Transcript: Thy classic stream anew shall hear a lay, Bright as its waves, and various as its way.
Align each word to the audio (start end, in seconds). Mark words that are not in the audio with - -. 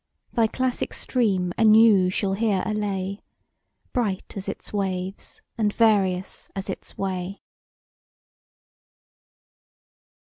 Thy 0.33 0.47
classic 0.47 0.95
stream 0.95 1.53
anew 1.59 2.09
shall 2.09 2.33
hear 2.33 2.63
a 2.65 2.73
lay, 2.73 3.21
Bright 3.93 4.35
as 4.35 4.49
its 4.49 4.73
waves, 4.73 5.43
and 5.59 5.71
various 5.71 6.49
as 6.55 6.71
its 6.71 6.97
way. 6.97 7.43